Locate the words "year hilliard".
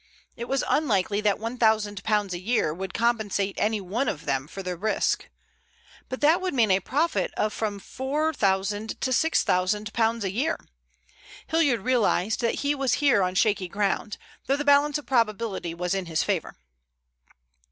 10.31-11.81